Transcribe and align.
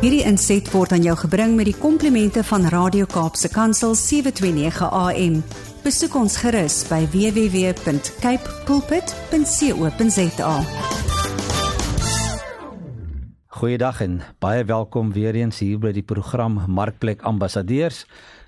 Hierdie 0.00 0.22
inset 0.24 0.64
word 0.72 0.94
aan 0.96 1.02
jou 1.04 1.12
gebring 1.26 1.58
met 1.58 1.66
die 1.68 1.76
komplimente 1.76 2.40
van 2.48 2.62
Radio 2.72 3.04
Kaapse 3.04 3.50
Kansel 3.52 3.92
729 3.92 4.86
AM. 4.96 5.34
Besoek 5.84 6.14
ons 6.16 6.38
gerus 6.40 6.78
by 6.88 7.02
www.cape 7.12 8.54
pulpit.co.za. 8.64 10.54
Goeiedag 13.60 14.00
en 14.00 14.14
baie 14.40 14.64
welkom 14.64 15.12
weer 15.12 15.36
eens 15.36 15.60
hier 15.60 15.76
by 15.76 15.92
die 15.92 16.06
program 16.14 16.56
Markplek 16.64 17.20
Ambassadeurs, 17.28 18.06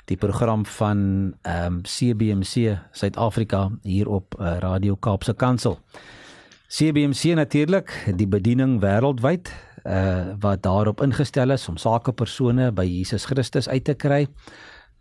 die 0.08 0.16
program 0.16 0.64
van 0.78 1.34
ehm 1.42 1.66
um, 1.66 1.82
CBC 1.84 2.78
Suid-Afrika 2.96 3.66
hier 3.84 4.08
op 4.08 4.40
uh, 4.40 4.56
Radio 4.64 4.96
Kaapse 4.96 5.36
Kansel. 5.36 5.76
CBC 6.72 7.36
natuurlik 7.36 7.92
die 8.16 8.26
bediening 8.26 8.80
wêreldwyd 8.80 9.52
uh 9.84 10.34
wat 10.40 10.62
daarop 10.62 11.00
ingestel 11.02 11.50
is 11.50 11.68
om 11.68 11.76
sakepersone 11.76 12.70
by 12.72 12.84
Jesus 12.86 13.24
Christus 13.24 13.68
uit 13.68 13.84
te 13.84 13.94
kry, 13.94 14.26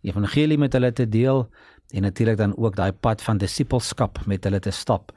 evangelie 0.01 0.57
met 0.57 0.73
hulle 0.73 0.91
te 0.91 1.05
deel 1.05 1.45
en 1.91 2.01
natuurlik 2.01 2.37
dan 2.37 2.55
ook 2.57 2.75
daai 2.75 2.91
pad 2.91 3.21
van 3.21 3.37
disippelskap 3.37 4.19
met 4.25 4.43
hulle 4.43 4.59
te 4.59 4.71
stap 4.71 5.11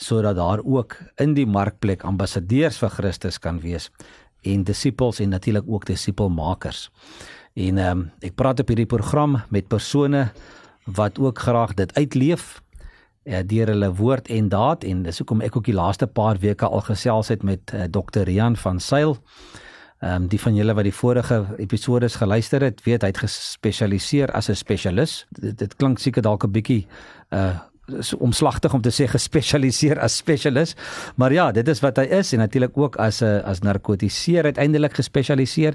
sodat 0.00 0.36
daar 0.36 0.62
ook 0.64 0.96
in 1.20 1.34
die 1.36 1.46
markplek 1.46 2.06
ambassadeurs 2.08 2.78
vir 2.80 2.88
Christus 2.88 3.38
kan 3.38 3.60
wees 3.60 3.90
en 4.42 4.64
disippels 4.64 5.20
en 5.20 5.28
natuurlik 5.28 5.66
ook 5.68 5.84
disipelmakers. 5.86 6.88
En 7.54 7.78
ehm 7.78 7.98
um, 7.98 8.10
ek 8.20 8.34
praat 8.34 8.60
op 8.60 8.68
hierdie 8.68 8.88
program 8.88 9.42
met 9.50 9.68
persone 9.68 10.30
wat 10.86 11.18
ook 11.18 11.38
graag 11.38 11.74
dit 11.74 11.94
uitleef 11.94 12.62
uh, 13.24 13.40
deur 13.46 13.66
hulle 13.66 13.94
woord 13.94 14.28
en 14.28 14.48
daad 14.48 14.84
en 14.84 15.02
dis 15.02 15.18
hoekom 15.18 15.40
ek 15.40 15.56
ook 15.56 15.64
die 15.64 15.76
laaste 15.76 16.06
paar 16.06 16.38
weke 16.38 16.66
al 16.66 16.80
gesels 16.80 17.28
het 17.28 17.42
met 17.42 17.72
uh, 17.74 17.84
Dr. 17.90 18.24
Rian 18.28 18.56
van 18.56 18.80
Sail. 18.80 19.18
Ehm 20.00 20.22
um, 20.22 20.28
die 20.32 20.40
van 20.40 20.54
julle 20.56 20.72
wat 20.74 20.86
die 20.88 20.96
vorige 20.96 21.44
episode 21.58 22.08
se 22.08 22.18
geluister 22.18 22.62
het, 22.64 22.78
weet 22.86 23.02
hy 23.02 23.10
het 23.12 23.18
gespesialiseer 23.20 24.30
as 24.32 24.48
'n 24.48 24.56
spesialis. 24.56 25.26
Dit, 25.30 25.58
dit 25.58 25.76
klink 25.76 25.98
seker 25.98 26.22
dalk 26.22 26.44
'n 26.44 26.52
bietjie 26.52 26.86
uh 27.30 27.58
so 28.00 28.16
omslagtig 28.16 28.74
om 28.74 28.80
te 28.80 28.90
sê 28.90 29.08
gespesialiseer 29.10 29.98
as 29.98 30.16
spesialis. 30.16 30.76
Maar 31.16 31.32
ja, 31.32 31.52
dit 31.52 31.68
is 31.68 31.80
wat 31.80 31.96
hy 31.96 32.04
is 32.04 32.32
en 32.32 32.38
natuurlik 32.38 32.78
ook 32.78 32.96
as 32.96 33.20
'n 33.20 33.42
as 33.44 33.60
narkotiseer 33.60 34.44
uiteindelik 34.44 34.94
gespesialiseer. 34.94 35.74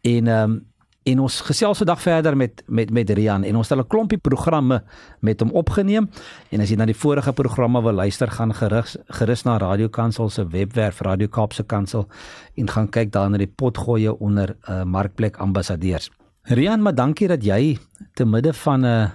En 0.00 0.26
ehm 0.26 0.50
um, 0.50 0.71
En 1.02 1.18
ons 1.18 1.40
gesels 1.40 1.80
vandag 1.82 2.00
verder 2.02 2.36
met 2.36 2.62
met 2.66 2.90
met 2.90 3.10
Rian 3.10 3.42
en 3.42 3.56
ons 3.56 3.68
het 3.68 3.78
'n 3.78 3.86
klompie 3.86 4.18
programme 4.18 4.82
met 5.20 5.40
hom 5.40 5.50
opgeneem. 5.50 6.10
En 6.48 6.60
as 6.60 6.68
jy 6.68 6.76
na 6.76 6.84
die 6.84 6.96
vorige 6.96 7.32
programme 7.32 7.82
wil 7.82 7.92
luister, 7.92 8.30
gaan 8.30 8.54
gerus 8.54 8.96
gerus 9.06 9.42
na 9.42 9.56
Radio 9.56 9.88
Kansel 9.88 10.30
se 10.30 10.46
webwerf 10.46 11.00
Radio 11.00 11.26
Kaapse 11.26 11.62
Kansel 11.62 12.08
en 12.54 12.68
gaan 12.68 12.88
kyk 12.88 13.12
daar 13.12 13.30
na 13.30 13.36
die 13.36 13.52
potgoeie 13.56 14.18
onder 14.18 14.56
uh, 14.68 14.82
markplek 14.84 15.36
ambassadeurs. 15.36 16.10
Rian, 16.42 16.82
maar 16.82 16.94
dankie 16.94 17.28
dat 17.28 17.44
jy 17.44 17.78
te 18.14 18.24
midde 18.24 18.52
van 18.52 18.86
'n 18.86 19.10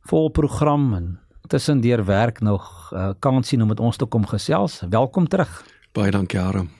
vol 0.00 0.28
program 0.28 0.94
en 0.94 1.18
tussendeur 1.46 2.04
werk 2.04 2.40
nog 2.40 2.90
uh, 2.94 3.10
kans 3.18 3.48
sien 3.48 3.62
om 3.62 3.68
met 3.68 3.80
ons 3.80 3.96
te 3.96 4.04
kom 4.04 4.26
gesels. 4.26 4.82
Welkom 4.90 5.28
terug. 5.28 5.64
Baie 5.92 6.10
dankie, 6.10 6.40
Aram. 6.40 6.70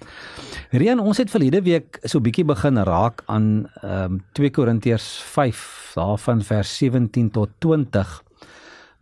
Rian, 0.72 1.02
ons 1.04 1.18
het 1.20 1.28
verlede 1.28 1.60
week 1.66 1.98
so 2.08 2.18
'n 2.18 2.24
bietjie 2.24 2.44
begin 2.48 2.78
raak 2.80 3.22
aan 3.26 3.68
ehm 3.82 4.12
um, 4.12 4.24
2 4.32 4.50
Korintiërs 4.50 5.20
5, 5.20 5.92
daarvan 5.94 6.40
vers 6.40 6.76
17 6.76 7.30
tot 7.30 7.50
20 7.58 8.22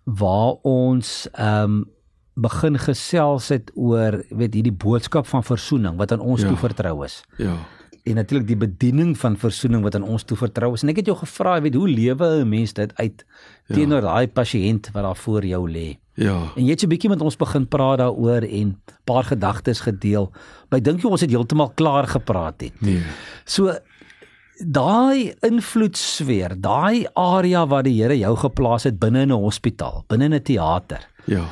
waar 0.04 0.58
ons 0.62 1.28
ehm 1.32 1.64
um, 1.64 1.90
begin 2.34 2.78
gesels 2.78 3.48
het 3.48 3.70
oor 3.74 4.24
weet 4.30 4.54
hierdie 4.54 4.72
boodskap 4.72 5.26
van 5.26 5.44
verzoening 5.44 5.96
wat 5.96 6.12
aan 6.12 6.20
ons 6.20 6.40
ja. 6.40 6.48
toevertrou 6.48 7.04
is. 7.04 7.22
Ja. 7.36 7.54
En 8.10 8.18
natuurlik 8.18 8.48
die 8.48 8.58
bediening 8.58 9.14
van 9.18 9.36
verzoening 9.36 9.82
wat 9.82 9.94
aan 9.94 10.06
ons 10.06 10.26
toevertrou 10.26 10.72
is. 10.74 10.82
En 10.82 10.92
ek 10.92 11.02
het 11.02 11.10
jou 11.10 11.16
gevra, 11.20 11.60
weet 11.62 11.74
hoe 11.78 11.88
lewe 11.88 12.26
'n 12.42 12.48
mens 12.48 12.72
dit 12.72 12.94
uit 12.94 13.24
ja. 13.66 13.74
teenoor 13.74 14.00
daai 14.00 14.28
pasiënt 14.28 14.90
wat 14.92 15.02
daar 15.02 15.16
voor 15.16 15.44
jou 15.44 15.70
lê? 15.70 15.98
Ja. 16.14 16.52
En 16.56 16.64
jy 16.64 16.70
het 16.70 16.80
so 16.80 16.86
'n 16.86 16.90
bietjie 16.90 17.10
met 17.10 17.20
ons 17.20 17.36
begin 17.36 17.68
praat 17.68 17.98
daaroor 17.98 18.42
en 18.42 18.80
paar 19.04 19.24
gedagtes 19.24 19.80
gedeel. 19.80 20.30
Maar 20.68 20.78
ek 20.78 20.84
dink 20.84 21.02
jy 21.02 21.10
ons 21.10 21.20
het 21.20 21.30
heeltemal 21.30 21.72
klaar 21.74 22.06
gepraat 22.06 22.60
het. 22.60 22.80
Nee. 22.80 23.02
So 23.44 23.72
daai 24.58 25.34
invloedsfeer, 25.40 26.60
daai 26.60 27.06
area 27.14 27.66
waar 27.66 27.82
die 27.82 28.02
Here 28.02 28.18
jou 28.18 28.36
geplaas 28.36 28.84
het 28.84 28.98
binne 28.98 29.22
in 29.22 29.32
'n 29.32 29.42
hospitaal, 29.42 30.04
binne 30.08 30.24
in 30.24 30.34
'n 30.34 30.42
teater. 30.42 31.08
Ja. 31.26 31.44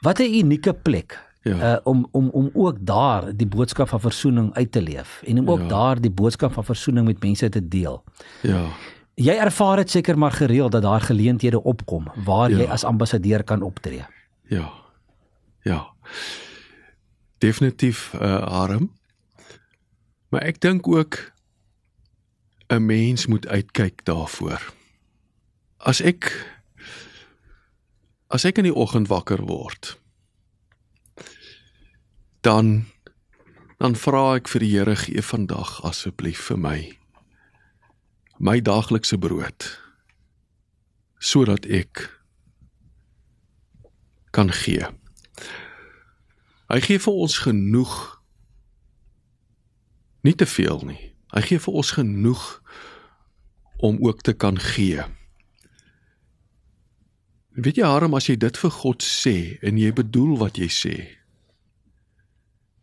Wat 0.00 0.20
'n 0.20 0.34
unieke 0.34 0.72
plek. 0.72 1.27
Ja. 1.42 1.72
Uh, 1.72 1.78
om 1.84 2.08
om 2.10 2.28
om 2.28 2.50
ook 2.54 2.76
daar 2.80 3.36
die 3.36 3.46
boodskap 3.46 3.88
van 3.88 4.00
verzoening 4.00 4.54
uit 4.54 4.72
te 4.72 4.82
leef 4.82 5.22
en 5.26 5.38
om 5.38 5.50
ook 5.50 5.60
Ja. 5.60 5.68
daar 5.68 6.00
die 6.00 6.10
boodskap 6.10 6.52
van 6.52 6.64
verzoening 6.64 7.06
met 7.06 7.22
mense 7.22 7.48
te 7.48 7.68
deel. 7.68 8.04
Ja. 8.42 8.66
Jy 9.14 9.32
ervaar 9.34 9.76
dit 9.76 9.90
seker 9.90 10.18
maar 10.18 10.32
gereeld 10.32 10.72
dat 10.72 10.82
daar 10.82 11.00
geleenthede 11.00 11.62
opkom 11.62 12.06
waar 12.24 12.50
jy 12.50 12.58
Ja. 12.62 12.70
as 12.70 12.84
ambassadeur 12.84 13.44
kan 13.44 13.62
optree. 13.62 14.04
Ja. 14.42 14.70
Ja. 15.62 15.86
Definitief 17.38 18.12
uh 18.14 18.42
arm. 18.42 18.90
Maar 20.28 20.40
ek 20.42 20.60
dink 20.60 20.88
ook 20.88 21.32
'n 22.68 22.86
mens 22.86 23.26
moet 23.26 23.46
uitkyk 23.46 24.04
daarvoor. 24.04 24.72
As 25.76 26.00
ek 26.00 26.46
as 28.26 28.44
ek 28.44 28.58
in 28.58 28.64
die 28.64 28.74
oggend 28.74 29.08
wakker 29.08 29.40
word, 29.46 30.00
dan 32.40 32.86
dan 33.78 33.94
vra 33.94 34.34
ek 34.36 34.48
vir 34.50 34.64
die 34.64 34.70
Here 34.74 34.96
gee 34.98 35.22
vandag 35.22 35.78
asseblief 35.86 36.48
vir 36.50 36.58
my 36.58 36.78
my 38.38 38.60
daaglikse 38.62 39.18
brood 39.18 39.66
sodat 41.18 41.66
ek 41.66 42.06
kan 44.30 44.52
gee. 44.54 44.86
Hy 46.68 46.80
gee 46.84 47.00
vir 47.02 47.14
ons 47.24 47.38
genoeg. 47.42 47.94
Nie 50.22 50.34
te 50.38 50.46
veel 50.46 50.84
nie. 50.86 51.00
Hy 51.34 51.42
gee 51.48 51.62
vir 51.64 51.78
ons 51.80 51.90
genoeg 51.96 52.44
om 53.82 53.98
ook 54.04 54.22
te 54.22 54.34
kan 54.34 54.58
gee. 54.58 55.02
Weet 57.58 57.80
jy 57.80 57.86
Harm 57.90 58.14
as 58.14 58.28
jy 58.30 58.36
dit 58.38 58.58
vir 58.62 58.70
God 58.70 59.02
sê 59.02 59.58
en 59.66 59.78
jy 59.80 59.90
bedoel 59.96 60.36
wat 60.38 60.60
jy 60.60 60.68
sê, 60.70 60.94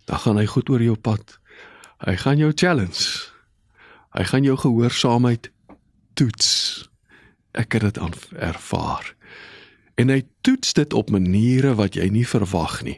dan 0.06 0.20
gaan 0.20 0.38
hy 0.38 0.46
goed 0.46 0.70
oor 0.70 0.84
jou 0.84 0.96
pad. 0.98 1.38
Hy 2.06 2.16
gaan 2.22 2.38
jou 2.38 2.52
challenge. 2.56 3.32
Hy 4.16 4.24
gaan 4.24 4.44
jou 4.44 4.58
gehoorsaamheid 4.58 5.50
toets. 6.14 6.50
Ek 7.56 7.74
het 7.74 7.82
dit 7.82 8.00
ervaar. 8.36 9.16
En 9.96 10.12
hy 10.12 10.22
toets 10.44 10.74
dit 10.76 10.94
op 10.94 11.10
maniere 11.10 11.74
wat 11.80 11.96
jy 11.96 12.10
nie 12.12 12.26
verwag 12.28 12.82
nie. 12.84 12.98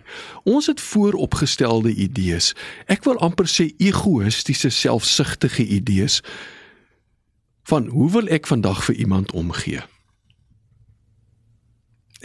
Ons 0.49 0.67
het 0.67 0.81
vooropgestelde 0.81 1.93
idees. 1.93 2.53
Ek 2.89 3.05
wil 3.05 3.19
amper 3.21 3.49
sê 3.49 3.69
egoïstiese, 3.77 4.73
selfsugtige 4.73 5.65
idees 5.65 6.21
van 7.67 7.89
hoe 7.91 8.09
wil 8.11 8.29
ek 8.31 8.47
vandag 8.47 8.83
vir 8.87 8.95
iemand 8.95 9.31
omgee? 9.35 9.83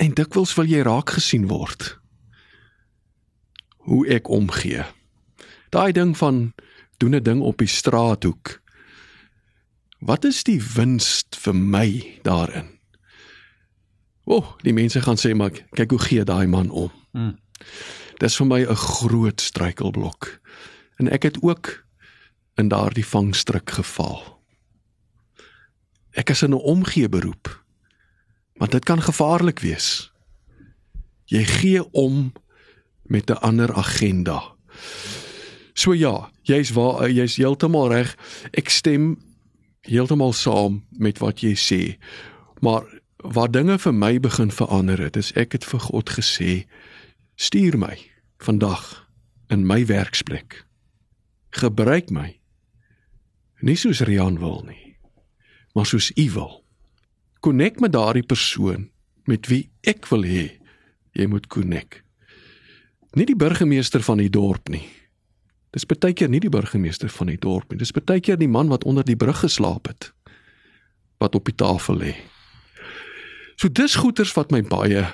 En 0.00 0.14
dikwels 0.16 0.54
wil 0.56 0.70
jy 0.70 0.84
raak 0.86 1.10
gesien 1.18 1.48
word. 1.50 1.98
Hoe 3.82 4.06
ek 4.08 4.28
omgee. 4.28 4.84
Daai 5.70 5.92
ding 5.92 6.16
van 6.16 6.52
doen 6.96 7.14
'n 7.14 7.22
ding 7.22 7.40
op 7.40 7.58
die 7.58 7.68
straathoek. 7.68 8.62
Wat 9.98 10.24
is 10.24 10.42
die 10.42 10.62
wins 10.74 11.24
vir 11.30 11.54
my 11.54 12.18
daarin? 12.22 12.78
O, 14.24 14.36
oh, 14.36 14.46
die 14.62 14.72
mense 14.72 15.00
gaan 15.02 15.18
sê 15.18 15.34
maar 15.34 15.50
kyk 15.74 15.90
hoe 15.90 15.98
gee 15.98 16.24
daai 16.24 16.46
man 16.46 16.70
om. 16.70 16.90
Hmm. 17.10 17.38
Dis 18.18 18.36
vir 18.36 18.46
my 18.46 18.60
'n 18.62 18.76
groot 18.76 19.40
struikelblok. 19.40 20.40
En 20.96 21.10
ek 21.10 21.22
het 21.22 21.42
ook 21.42 21.84
in 22.54 22.68
daardie 22.68 23.06
vangstrik 23.06 23.70
geval. 23.70 24.42
Ek 26.12 26.30
is 26.30 26.42
in 26.42 26.50
'n 26.50 26.62
omgee 26.62 27.08
beroep. 27.08 27.64
Want 28.54 28.70
dit 28.70 28.84
kan 28.84 29.02
gevaarlik 29.02 29.58
wees. 29.58 30.12
Jy 31.24 31.44
gee 31.44 31.92
om 31.92 32.32
met 33.12 33.30
'n 33.30 33.40
ander 33.44 33.74
agenda. 33.74 34.40
So 35.72 35.92
ja, 35.92 36.30
jy's 36.42 36.70
waar 36.70 37.10
jy's 37.10 37.36
heeltemal 37.36 37.88
reg. 37.88 38.16
Ek 38.50 38.68
stem 38.68 39.20
heeltemal 39.80 40.32
saam 40.32 40.84
met 40.90 41.18
wat 41.18 41.40
jy 41.40 41.54
sê. 41.54 41.96
Maar 42.60 42.84
waar 43.16 43.50
dinge 43.50 43.78
vir 43.78 43.94
my 43.94 44.20
begin 44.20 44.50
verander 44.50 44.98
het, 44.98 45.16
is 45.16 45.32
ek 45.32 45.52
het 45.52 45.64
vir 45.64 45.80
God 45.80 46.10
gesê, 46.10 46.66
stuur 47.34 47.78
my 47.78 47.98
vandag 48.38 49.08
in 49.48 49.66
my 49.66 49.86
werksplek. 49.86 50.66
Gebruik 51.50 52.10
my. 52.10 52.40
Nie 53.60 53.76
soos 53.76 54.00
Rian 54.00 54.38
wil 54.38 54.64
nie, 54.66 54.96
maar 55.74 55.86
soos 55.86 56.10
U 56.16 56.30
wil. 56.30 56.64
Konnek 57.40 57.80
met 57.80 57.92
daardie 57.92 58.26
persoon 58.26 58.90
met 59.24 59.46
wie 59.46 59.70
ek 59.80 60.06
wil 60.10 60.24
hê 60.26 60.58
jy 61.12 61.26
moet 61.26 61.46
konnek. 61.46 62.01
Nie 63.12 63.26
die 63.28 63.36
burgemeester 63.36 64.02
van 64.02 64.18
die 64.22 64.30
dorp 64.30 64.68
nie. 64.72 64.84
Dis 65.72 65.86
baie 65.88 66.12
keer 66.12 66.28
nie 66.28 66.40
die 66.40 66.52
burgemeester 66.52 67.08
van 67.12 67.26
die 67.32 67.38
dorp 67.40 67.70
nie. 67.70 67.78
Dis 67.78 67.92
baie 67.92 68.20
keer 68.20 68.38
die 68.40 68.48
man 68.48 68.68
wat 68.72 68.84
onder 68.84 69.04
die 69.04 69.16
brug 69.16 69.40
geslaap 69.44 69.88
het 69.88 70.12
wat 71.22 71.34
op 71.38 71.46
die 71.46 71.54
tafel 71.54 72.00
lê. 72.00 72.14
So 73.56 73.70
dis 73.70 73.94
goeters 73.94 74.32
wat 74.34 74.50
my 74.50 74.62
baie 74.66 75.04
uh, 75.04 75.12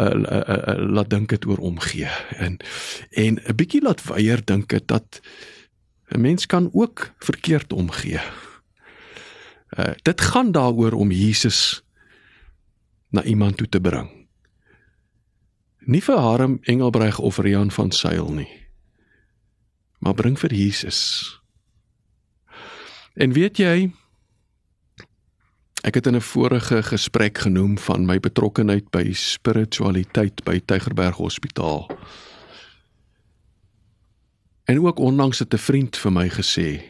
uh, 0.00 0.06
uh, 0.08 0.40
uh, 0.40 0.76
laat 0.80 1.10
dink 1.12 1.34
het 1.34 1.44
oor 1.46 1.60
omgee 1.60 2.08
en 2.40 2.56
en 3.10 3.36
'n 3.36 3.56
bietjie 3.56 3.82
laat 3.82 4.00
weier 4.08 4.40
dink 4.44 4.70
het 4.70 4.88
dat 4.88 5.20
'n 6.08 6.20
mens 6.20 6.46
kan 6.46 6.70
ook 6.72 7.12
verkeerd 7.18 7.72
omgee. 7.72 8.20
Uh, 9.78 9.92
dit 10.02 10.20
gaan 10.20 10.52
daaroor 10.52 10.92
om 10.92 11.10
Jesus 11.10 11.82
na 13.10 13.22
iemand 13.22 13.56
toe 13.56 13.68
te 13.68 13.80
bring. 13.80 14.25
Nie 15.86 16.02
vir 16.02 16.18
Harm 16.18 16.58
Engelbreg 16.66 17.18
of 17.22 17.38
Rian 17.38 17.70
van 17.70 17.92
Sail 17.94 18.32
nie. 18.34 18.50
Maar 20.02 20.14
bring 20.18 20.38
vir 20.38 20.50
Jesus. 20.54 21.00
En 23.14 23.32
weet 23.32 23.58
jy, 23.62 23.92
Ek 25.86 25.94
het 25.94 26.06
in 26.06 26.16
'n 26.16 26.20
vorige 26.20 26.82
gesprek 26.82 27.38
genoem 27.38 27.78
van 27.78 28.06
my 28.06 28.18
betrokkeheid 28.20 28.90
by 28.90 29.12
spiritualiteit 29.12 30.44
by 30.44 30.60
Tygerberg 30.64 31.16
Hospitaal. 31.16 31.86
En 34.64 34.80
ook 34.80 34.98
onlangs 34.98 35.38
het 35.38 35.54
'n 35.54 35.58
vriend 35.58 35.96
vir 35.96 36.12
my 36.12 36.28
gesê 36.28 36.82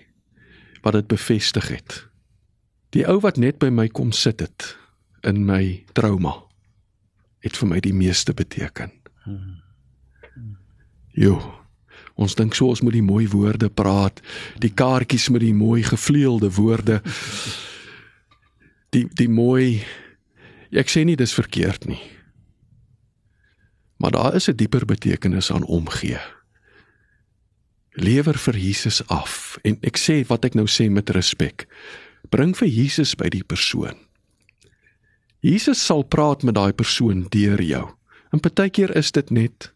wat 0.81 0.93
dit 0.93 1.07
bevestig 1.07 1.69
het. 1.69 2.09
Die 2.91 3.07
ou 3.07 3.21
wat 3.21 3.37
net 3.37 3.59
by 3.59 3.69
my 3.69 3.89
kom 3.89 4.13
sit 4.13 4.41
het 4.41 4.77
in 5.21 5.45
my 5.45 5.85
trauma 5.93 6.46
het 7.47 7.57
vir 7.57 7.71
my 7.71 7.81
die 7.81 7.95
meeste 7.95 8.35
beteken. 8.35 8.93
Jo. 11.17 11.39
Ons 12.17 12.35
dink 12.35 12.55
so 12.55 12.69
ons 12.73 12.83
moet 12.85 12.97
die 12.97 13.05
mooi 13.05 13.27
woorde 13.29 13.69
praat, 13.69 14.21
die 14.61 14.73
kaartjies 14.73 15.29
met 15.33 15.41
die 15.45 15.55
mooi 15.55 15.83
gevleelde 15.83 16.51
woorde 16.57 17.01
die 18.97 19.07
die 19.19 19.29
mooi 19.29 19.83
ek 20.77 20.91
sê 20.93 21.05
nie 21.07 21.17
dis 21.19 21.35
verkeerd 21.37 21.87
nie. 21.91 22.01
Maar 23.97 24.13
daar 24.17 24.35
is 24.35 24.49
'n 24.49 24.57
dieper 24.57 24.85
betekenis 24.85 25.53
aan 25.53 25.65
omgee. 25.65 26.21
Lewer 27.91 28.39
vir 28.39 28.57
Jesus 28.57 29.07
af 29.09 29.59
en 29.63 29.79
ek 29.81 29.97
sê 29.97 30.27
wat 30.27 30.45
ek 30.45 30.55
nou 30.55 30.67
sê 30.67 30.91
met 30.91 31.11
respek. 31.11 31.67
Bring 32.29 32.57
vir 32.57 32.69
Jesus 32.69 33.15
by 33.15 33.29
die 33.29 33.45
persoon. 33.45 34.06
Jesus 35.47 35.79
sal 35.79 36.03
praat 36.03 36.43
met 36.43 36.57
daai 36.57 36.73
persoon 36.75 37.27
deur 37.31 37.61
jou. 37.63 37.85
En 38.35 38.43
partykeer 38.43 38.97
is 38.99 39.13
dit 39.15 39.31
net 39.31 39.71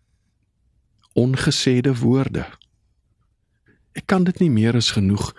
ongesêde 1.14 1.92
woorde. 2.00 2.42
Ek 3.94 4.08
kan 4.10 4.26
dit 4.26 4.40
nie 4.42 4.50
meer 4.50 4.74
as 4.78 4.90
genoeg 4.96 5.30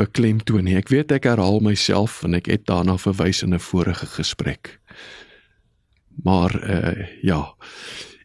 beklemtoon 0.00 0.64
nie. 0.68 0.76
Ek 0.80 0.88
weet 0.92 1.12
ek 1.12 1.28
herhaal 1.28 1.60
myself 1.64 2.22
en 2.24 2.36
ek 2.38 2.48
het 2.52 2.64
daarna 2.68 2.96
verwys 3.00 3.42
in 3.44 3.54
'n 3.54 3.60
vorige 3.60 4.06
gesprek. 4.06 4.80
Maar 6.24 6.52
uh 6.56 7.06
ja. 7.22 7.54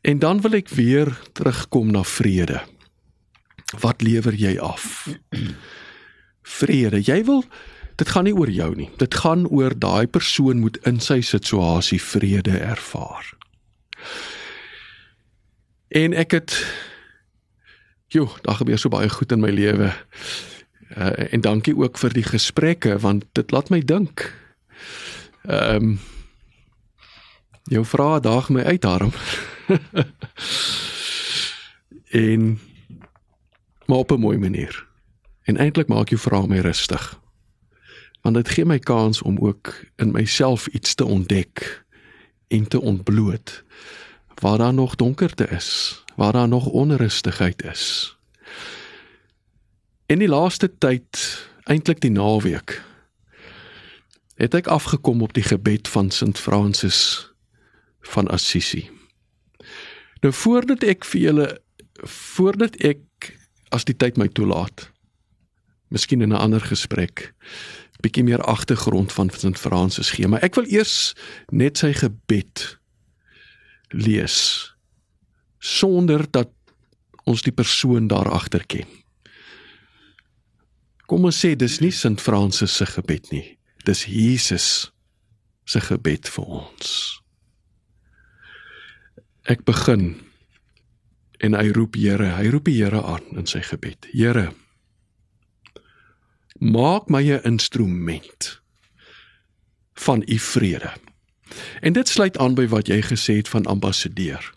En 0.01 0.19
dan 0.19 0.41
wil 0.41 0.53
ek 0.53 0.69
weer 0.69 1.19
terugkom 1.33 1.91
na 1.91 2.03
vrede. 2.03 2.61
Wat 3.79 4.01
lewer 4.01 4.33
jy 4.33 4.57
af? 4.59 5.07
Vrede. 6.59 7.01
Jy 7.03 7.23
wil 7.23 7.43
dit 8.01 8.09
gaan 8.09 8.25
nie 8.25 8.33
oor 8.33 8.50
jou 8.50 8.71
nie. 8.75 8.89
Dit 8.98 9.13
gaan 9.21 9.45
oor 9.48 9.75
daai 9.77 10.07
persoon 10.09 10.63
moet 10.63 10.80
in 10.89 10.98
sy 11.00 11.19
situasie 11.21 12.01
vrede 12.01 12.57
ervaar. 12.57 13.27
En 15.94 16.18
ek 16.18 16.39
het 16.39 16.57
Jo, 18.12 18.27
daar 18.44 18.57
gebeur 18.59 18.80
so 18.80 18.92
baie 18.92 19.09
goed 19.09 19.31
in 19.31 19.39
my 19.39 19.50
lewe. 19.50 19.94
Uh, 20.98 21.31
en 21.31 21.42
dankie 21.42 21.77
ook 21.77 21.95
vir 21.98 22.12
die 22.12 22.25
gesprekke 22.27 22.98
want 23.00 23.24
dit 23.31 23.51
laat 23.56 23.69
my 23.71 23.80
dink. 23.80 24.27
Ehm 25.48 25.75
um, 25.75 26.00
jou 27.71 27.86
vrae 27.86 28.19
daag 28.19 28.50
my 28.50 28.63
uit 28.68 28.81
daarom. 28.81 29.13
en 32.27 32.59
maar 33.86 34.03
op 34.03 34.12
'n 34.12 34.19
mooi 34.19 34.38
manier. 34.38 34.88
En 35.44 35.57
eintlik 35.57 35.88
maak 35.88 36.09
jou 36.09 36.19
vrae 36.19 36.48
my 36.48 36.59
rustig. 36.59 37.20
Want 38.21 38.35
dit 38.35 38.50
gee 38.50 38.65
my 38.65 38.79
kans 38.79 39.21
om 39.21 39.39
ook 39.39 39.73
in 39.95 40.12
myself 40.12 40.68
iets 40.68 40.95
te 40.95 41.06
ontdek 41.06 41.85
en 42.47 42.68
te 42.68 42.81
ontbloot 42.81 43.63
waar 44.41 44.57
daar 44.57 44.73
nog 44.73 44.95
donkerte 44.95 45.47
is, 45.47 46.03
waar 46.15 46.31
daar 46.31 46.47
nog 46.47 46.65
onrustigheid 46.65 47.63
is. 47.63 48.18
In 50.06 50.19
die 50.19 50.27
laaste 50.27 50.77
tyd, 50.77 51.19
eintlik 51.63 52.01
die 52.01 52.12
naweek, 52.12 52.81
het 54.41 54.57
ek 54.57 54.67
afgekom 54.67 55.21
op 55.21 55.33
die 55.38 55.45
gebed 55.45 55.88
van 55.88 56.09
Sint 56.09 56.39
Francis 56.39 57.29
van 58.01 58.27
Assisi. 58.27 58.89
Nou 60.25 60.33
voordat 60.33 60.83
ek 60.83 61.06
vir 61.06 61.21
julle 61.21 61.47
voordat 62.01 62.75
ek 62.81 63.29
as 63.69 63.85
die 63.85 63.95
tyd 63.95 64.17
my 64.17 64.25
toelaat, 64.27 64.89
miskien 65.94 66.21
in 66.25 66.33
'n 66.33 66.41
ander 66.41 66.62
gesprek, 66.62 67.33
bietjie 68.01 68.25
meer 68.27 68.42
agtergrond 68.50 69.13
van 69.13 69.30
Sint 69.33 69.59
Francis 69.59 70.12
gee, 70.15 70.27
maar 70.27 70.44
ek 70.45 70.57
wil 70.59 70.69
eers 70.69 71.13
net 71.51 71.81
sy 71.81 71.94
gebed 71.98 72.65
lees 73.92 74.38
sonder 75.62 76.25
dat 76.31 76.51
ons 77.30 77.44
die 77.45 77.53
persoon 77.53 78.07
daar 78.09 78.30
agter 78.31 78.65
ken. 78.65 78.89
Kom 81.06 81.27
ons 81.27 81.42
sê 81.44 81.53
dis 81.59 81.80
nie 81.83 81.92
Sint 81.92 82.21
Fransis 82.24 82.74
se 82.80 82.88
gebed 82.88 83.30
nie. 83.33 83.45
Dis 83.86 84.06
Jesus 84.07 84.92
se 85.68 85.81
gebed 85.83 86.30
vir 86.31 86.53
ons. 86.62 86.92
Ek 89.50 89.65
begin 89.68 90.13
en 91.42 91.57
hy 91.57 91.71
roep 91.75 91.98
Here, 91.98 92.36
hy 92.38 92.51
roep 92.53 92.69
die 92.69 92.77
Here 92.80 93.01
aan 93.03 93.42
in 93.42 93.50
sy 93.50 93.63
gebed. 93.65 94.07
Here, 94.13 94.51
maak 96.61 97.09
my 97.09 97.21
'n 97.25 97.43
instrument 97.43 98.61
van 99.93 100.23
u 100.25 100.39
vrede. 100.39 100.93
En 101.81 101.93
dit 101.93 102.07
sluit 102.07 102.37
aan 102.37 102.53
by 102.53 102.67
wat 102.67 102.87
jy 102.87 103.01
gesê 103.01 103.35
het 103.35 103.49
van 103.49 103.65
ambassadeur. 103.65 104.53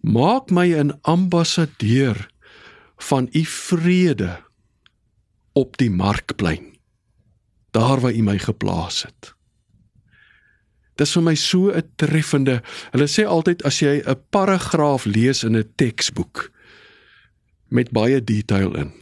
Maak 0.00 0.50
my 0.50 0.74
'n 0.74 0.98
ambassadeur 1.02 2.30
van 2.96 3.28
u 3.32 3.44
vrede 3.44 4.42
op 5.52 5.76
die 5.76 5.90
markplein 5.90 6.78
daar 7.70 8.00
waar 8.00 8.14
u 8.14 8.22
my 8.22 8.38
geplaas 8.38 9.02
het 9.02 9.34
dis 11.00 11.12
vir 11.16 11.24
my 11.24 11.34
so 11.34 11.70
'n 11.72 11.92
treffende 11.96 12.60
hulle 12.92 13.08
sê 13.08 13.24
altyd 13.26 13.64
as 13.64 13.80
jy 13.80 14.02
'n 14.04 14.20
paragraaf 14.30 15.04
lees 15.04 15.44
in 15.44 15.56
'n 15.56 15.72
teksboek 15.76 16.50
met 17.68 17.90
baie 17.90 18.24
detail 18.24 18.76
in 18.76 18.92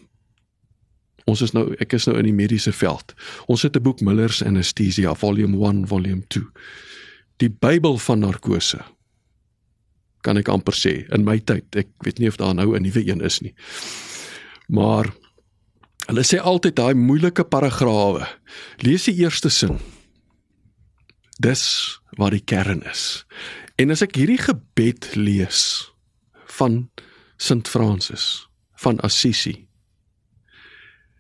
ons 1.28 1.44
is 1.44 1.54
nou 1.56 1.66
ek 1.84 1.96
is 1.98 2.08
nou 2.08 2.16
in 2.20 2.28
die 2.30 2.36
mediese 2.36 2.72
veld 2.72 3.14
ons 3.46 3.62
het 3.66 3.76
'n 3.76 3.84
boek 3.84 4.00
Miller's 4.00 4.42
Anesthesia 4.42 5.14
volume 5.14 5.56
1 5.56 5.86
volume 5.86 6.22
2 6.28 6.44
die 7.44 7.50
Bybel 7.50 7.98
van 7.98 8.24
narkose 8.24 8.80
kan 10.22 10.36
ek 10.36 10.48
amper 10.48 10.74
sê 10.74 11.06
in 11.14 11.24
my 11.24 11.38
tyd 11.38 11.64
ek 11.76 11.88
weet 12.04 12.18
nie 12.18 12.28
of 12.28 12.36
daar 12.36 12.54
nou 12.54 12.74
'n 12.74 12.82
nuwe 12.82 13.06
een 13.06 13.20
is 13.20 13.40
nie 13.40 13.54
maar 14.68 15.12
Hulle 16.08 16.24
sê 16.24 16.38
altyd 16.40 16.76
daai 16.78 16.96
moeilike 16.96 17.44
paragrawe. 17.44 18.24
Lees 18.80 19.04
die 19.10 19.18
eerste 19.20 19.50
sin. 19.52 19.76
Dis 21.36 21.64
wat 22.16 22.32
die 22.32 22.40
kern 22.40 22.80
is. 22.88 23.26
En 23.76 23.92
as 23.92 24.02
ek 24.02 24.16
hierdie 24.16 24.40
gebed 24.40 25.10
lees 25.20 25.92
van 26.56 26.86
Sint 27.36 27.68
Francis 27.68 28.48
van 28.80 28.96
Assisi, 29.04 29.67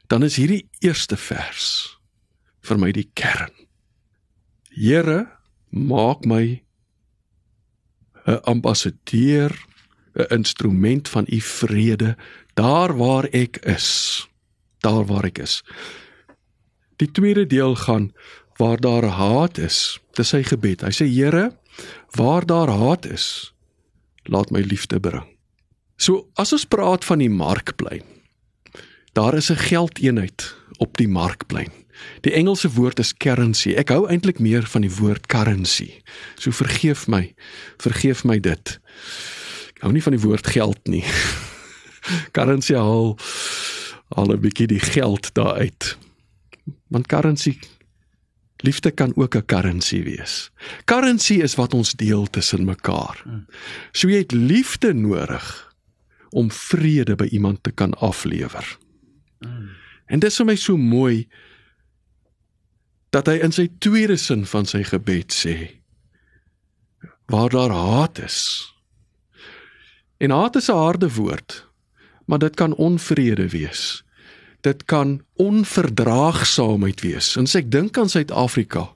dan 0.08 0.24
is 0.24 0.38
hierdie 0.40 0.64
eerste 0.80 1.16
vers 1.16 1.98
vir 2.68 2.80
my 2.80 2.92
die 2.92 3.08
kern. 3.14 3.52
Here, 4.72 5.28
maak 5.70 6.24
my 6.24 6.62
'n 8.26 8.40
ambassadeur, 8.44 9.52
'n 10.14 10.28
instrument 10.30 11.08
van 11.08 11.24
u 11.28 11.40
vrede 11.40 12.16
daar 12.54 12.96
waar 12.96 13.24
ek 13.32 13.56
is 13.64 14.28
daar 14.80 15.06
waar 15.06 15.24
ek 15.24 15.38
is. 15.38 15.62
Die 16.96 17.10
tweede 17.10 17.46
deel 17.46 17.74
gaan 17.74 18.12
waar 18.56 18.80
daar 18.80 19.04
haat 19.04 19.58
is. 19.58 19.98
Dis 20.18 20.28
sy 20.34 20.42
gebed. 20.42 20.82
Hy 20.82 20.90
sê 20.94 21.06
Here, 21.06 21.52
waar 22.18 22.46
daar 22.46 22.68
haat 22.68 23.06
is, 23.06 23.54
laat 24.26 24.50
my 24.50 24.60
liefde 24.60 25.00
bring. 25.00 25.26
So 25.96 26.28
as 26.34 26.52
ons 26.52 26.66
praat 26.66 27.04
van 27.06 27.22
die 27.22 27.30
markplein, 27.30 28.06
daar 29.18 29.34
is 29.34 29.50
'n 29.50 29.56
geldeenheid 29.56 30.56
op 30.76 30.96
die 30.96 31.08
markplein. 31.08 31.72
Die 32.20 32.32
Engelse 32.32 32.70
woord 32.70 32.98
is 32.98 33.16
currency. 33.16 33.72
Ek 33.74 33.88
hou 33.88 34.08
eintlik 34.08 34.38
meer 34.38 34.66
van 34.66 34.80
die 34.80 34.94
woord 34.94 35.26
currency. 35.26 35.90
So 36.34 36.50
vergeef 36.50 37.06
my, 37.06 37.34
vergeef 37.76 38.24
my 38.24 38.40
dit. 38.40 38.80
Ek 39.74 39.82
hou 39.82 39.92
nie 39.92 40.02
van 40.02 40.12
die 40.12 40.22
woord 40.22 40.46
geld 40.46 40.78
nie. 40.86 41.04
currency 42.36 42.74
haal 42.74 43.18
al 44.08 44.32
'n 44.32 44.40
bietjie 44.40 44.66
die 44.66 44.80
geld 44.80 45.34
daar 45.34 45.54
uit. 45.54 45.98
Want 46.86 47.06
currency 47.06 47.58
liefde 48.56 48.90
kan 48.90 49.16
ook 49.16 49.34
'n 49.34 49.46
currency 49.46 50.02
wees. 50.02 50.50
Currency 50.84 51.34
is 51.34 51.54
wat 51.54 51.74
ons 51.74 51.92
deel 51.92 52.26
tussen 52.30 52.64
mekaar. 52.64 53.24
So 53.92 54.08
jy 54.08 54.18
het 54.18 54.32
liefde 54.32 54.94
nodig 54.94 55.74
om 56.30 56.50
vrede 56.50 57.16
by 57.16 57.24
iemand 57.24 57.62
te 57.62 57.70
kan 57.70 57.94
aflewer. 57.94 58.78
En 60.08 60.18
dit 60.18 60.30
is 60.30 60.36
vir 60.36 60.46
my 60.46 60.56
so 60.56 60.76
mooi 60.76 61.28
dat 63.10 63.26
hy 63.26 63.38
in 63.44 63.52
sy 63.52 63.68
tweede 63.80 64.16
sin 64.16 64.46
van 64.46 64.66
sy 64.68 64.82
gebed 64.84 65.32
sê 65.32 65.56
waar 67.28 67.52
daar 67.52 67.70
haat 67.70 68.18
is. 68.24 68.38
En 70.16 70.32
haat 70.32 70.56
is 70.56 70.68
'n 70.68 70.80
harde 70.80 71.12
woord, 71.14 71.68
maar 72.24 72.38
dit 72.38 72.54
kan 72.54 72.74
onvrede 72.74 73.48
wees. 73.48 74.04
Dit 74.60 74.84
kan 74.84 75.22
onverdraagsaamheid 75.36 77.00
wees. 77.00 77.36
En 77.36 77.42
as 77.42 77.54
ek 77.54 77.70
dink 77.70 77.98
aan 77.98 78.08
Suid-Afrika, 78.08 78.94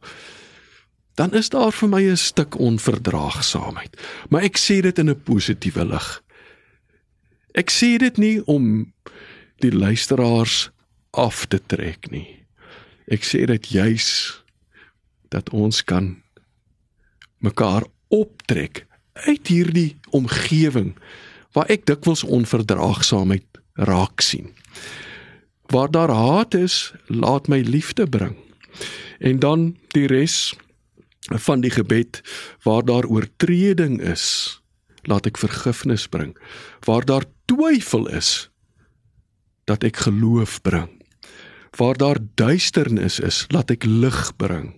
dan 1.15 1.33
is 1.33 1.49
daar 1.49 1.73
vir 1.73 1.89
my 1.89 2.03
'n 2.03 2.17
stuk 2.17 2.59
onverdraagsaamheid. 2.59 4.01
Maar 4.29 4.43
ek 4.43 4.59
sê 4.59 4.81
dit 4.81 4.99
in 4.99 5.11
'n 5.11 5.23
positiewe 5.23 5.85
lig. 5.85 6.23
Ek 7.53 7.71
sê 7.71 7.99
dit 7.99 8.17
nie 8.17 8.45
om 8.47 8.93
die 9.63 9.73
luisteraars 9.75 10.71
af 11.11 11.47
te 11.47 11.61
trek 11.67 12.11
nie. 12.11 12.27
Ek 13.13 13.25
sê 13.27 13.45
dit 13.49 13.73
juis 13.75 14.09
dat 15.33 15.51
ons 15.51 15.83
kan 15.85 16.17
mekaar 17.43 17.87
optrek 18.13 18.85
uit 19.27 19.49
hierdie 19.49 19.97
omgewing 20.15 20.95
waar 21.53 21.69
ek 21.73 21.85
dikwels 21.89 22.25
onverdraagsaamheid 22.25 23.47
raak 23.89 24.25
sien. 24.25 24.53
Waar 25.73 25.91
daar 25.93 26.13
haat 26.13 26.55
is, 26.55 26.93
laat 27.09 27.49
my 27.49 27.61
liefde 27.65 28.07
bring. 28.09 28.37
En 29.21 29.39
dan 29.41 29.73
die 29.97 30.07
res 30.09 30.53
van 31.31 31.61
die 31.61 31.71
gebed 31.71 32.21
waar 32.65 32.85
daar 32.85 33.07
oortreding 33.07 34.01
is, 34.01 34.59
laat 35.09 35.27
ek 35.29 35.41
vergifnis 35.41 36.09
bring. 36.09 36.35
Waar 36.87 37.05
daar 37.05 37.29
twyfel 37.47 38.09
is, 38.09 38.52
dat 39.73 39.87
ek 39.89 40.05
geloof 40.07 40.61
bring. 40.67 40.91
Waar 41.81 41.97
daar 41.97 42.21
duisternis 42.37 43.19
is, 43.25 43.45
laat 43.49 43.73
ek 43.73 43.89
lig 43.89 44.21
bring. 44.37 44.73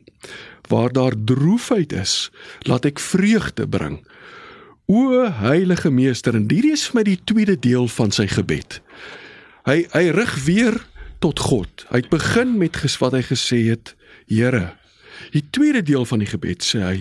Waar 0.70 0.94
daar 0.94 1.16
droefheid 1.18 1.92
is, 1.92 2.30
laat 2.68 2.86
ek 2.86 3.02
vreugde 3.02 3.66
bring. 3.68 3.98
O 4.86 5.24
heilige 5.40 5.90
meester, 5.90 6.36
en 6.36 6.46
hierdie 6.48 6.74
is 6.76 6.86
vir 6.90 7.00
my 7.00 7.04
die 7.08 7.20
tweede 7.26 7.56
deel 7.58 7.88
van 7.90 8.12
sy 8.14 8.28
gebed. 8.30 8.80
Hy 9.64 9.84
hy 9.94 10.04
rig 10.12 10.34
weer 10.44 10.76
tot 11.24 11.40
God. 11.40 11.86
Hy 11.88 12.04
het 12.04 12.12
begin 12.12 12.58
met 12.60 12.76
ges 12.76 12.98
wat 13.00 13.16
hy 13.16 13.24
gesê 13.24 13.64
het, 13.72 13.94
Here. 14.28 14.74
Die 15.34 15.44
tweede 15.52 15.82
deel 15.84 16.04
van 16.08 16.22
die 16.22 16.28
gebed 16.28 16.64
sê 16.64 16.80
hy: 16.84 16.98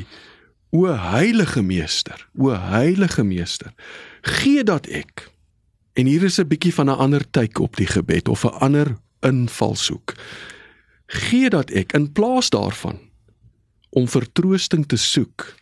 O 0.76 0.90
heilige 0.90 1.62
meester, 1.64 2.26
o 2.36 2.52
heilige 2.52 3.24
meester, 3.24 3.72
gee 4.42 4.64
dat 4.68 4.90
ek 4.92 5.28
En 5.94 6.06
hier 6.06 6.24
is 6.24 6.40
'n 6.40 6.48
bietjie 6.48 6.74
van 6.74 6.90
'n 6.90 6.98
ander 6.98 7.30
tyd 7.30 7.60
op 7.60 7.76
die 7.76 7.88
gebed 7.88 8.28
of 8.28 8.44
'n 8.44 8.58
ander 8.60 8.98
invalshoek. 9.20 10.14
Gee 11.06 11.50
dat 11.50 11.70
ek 11.70 11.94
in 11.94 12.12
plaas 12.12 12.50
daarvan 12.50 13.00
om 13.90 14.08
vertroosting 14.08 14.88
te 14.88 14.98
soek 14.98 15.56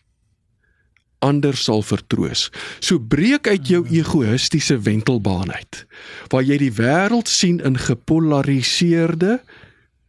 ander 1.21 1.57
sal 1.57 1.81
vertroos. 1.81 2.49
So 2.79 2.99
breek 2.99 3.47
uit 3.47 3.67
jou 3.67 3.85
egoïstiese 3.87 4.79
wentelbaan 4.79 5.51
uit 5.51 5.85
waar 6.27 6.43
jy 6.43 6.57
die 6.57 6.73
wêreld 6.73 7.29
sien 7.29 7.59
in 7.59 7.77
gepolariseerde 7.77 9.41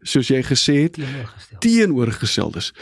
soos 0.03 0.31
jy 0.33 0.43
gesê 0.43 0.77
het 0.87 0.99
teenoorgesteldes. 1.63 2.73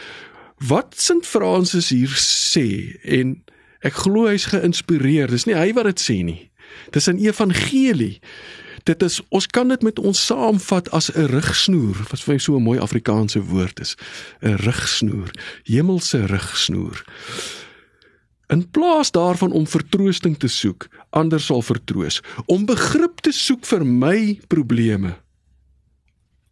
Wat 0.68 0.94
Sint 0.96 1.26
Fransis 1.26 1.90
hier 1.92 2.12
sê 2.20 2.96
en 3.04 3.38
ek 3.84 3.96
glo 4.04 4.28
hy's 4.28 4.50
geïnspireer. 4.52 5.30
Dis 5.32 5.46
nie 5.48 5.56
hy 5.56 5.72
wat 5.76 5.88
dit 5.88 6.00
sê 6.00 6.20
nie. 6.24 6.49
Dis 6.90 7.06
'n 7.06 7.16
evangelie. 7.16 8.20
Dit 8.84 9.02
is 9.02 9.20
ons 9.28 9.46
kan 9.46 9.68
dit 9.68 9.82
met 9.82 9.98
ons 9.98 10.26
saamvat 10.26 10.90
as 10.90 11.12
'n 11.12 11.26
rigsnoer, 11.26 11.96
wat 12.10 12.20
vir 12.20 12.34
my 12.34 12.38
so 12.38 12.56
'n 12.56 12.62
mooi 12.62 12.78
Afrikaanse 12.78 13.42
woord 13.42 13.80
is. 13.80 13.96
'n 14.42 14.54
Rigsnoer, 14.54 15.30
hemelse 15.64 16.26
rigsnoer. 16.26 17.04
In 18.46 18.70
plaas 18.70 19.10
daarvan 19.10 19.52
om 19.52 19.66
vertroosting 19.66 20.38
te 20.38 20.48
soek, 20.48 20.88
ander 21.10 21.40
sal 21.40 21.62
vertroos, 21.62 22.20
om 22.46 22.66
begrip 22.66 23.20
te 23.20 23.32
soek 23.32 23.66
vir 23.66 23.86
my 23.86 24.40
probleme. 24.46 25.16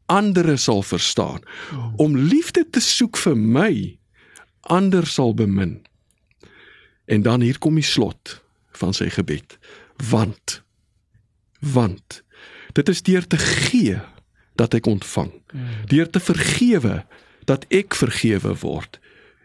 Ander 0.07 0.59
sal 0.59 0.83
verstaan. 0.83 1.41
Om 1.97 2.17
liefde 2.17 2.71
te 2.71 2.81
soek 2.81 3.17
vir 3.17 3.37
my, 3.37 3.99
ander 4.61 5.07
sal 5.07 5.35
bemin. 5.35 5.83
En 7.05 7.23
dan 7.23 7.41
hier 7.41 7.59
kom 7.59 7.75
die 7.75 7.85
slot 7.85 8.43
van 8.79 8.95
sy 8.95 9.09
gebed. 9.11 9.59
Want 10.11 10.63
want 11.59 12.23
dit 12.73 12.89
is 12.89 13.03
deur 13.03 13.27
te 13.27 13.39
gee 13.39 13.99
dat 14.55 14.75
ek 14.75 14.87
ontvang. 14.87 15.33
Deur 15.91 16.11
te 16.11 16.21
vergewe 16.21 17.05
dat 17.45 17.65
ek 17.75 17.95
vergewe 17.95 18.55
word. 18.61 18.99